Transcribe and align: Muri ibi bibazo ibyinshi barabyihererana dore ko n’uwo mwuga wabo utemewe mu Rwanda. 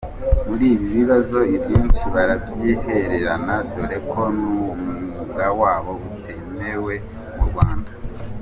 Muri 0.47 0.65
ibi 0.73 0.87
bibazo 0.99 1.39
ibyinshi 1.55 2.03
barabyihererana 2.15 3.55
dore 3.73 3.97
ko 4.11 4.21
n’uwo 4.39 4.73
mwuga 4.81 5.45
wabo 5.61 5.91
utemewe 6.15 6.93
mu 7.35 7.43
Rwanda. 7.49 7.91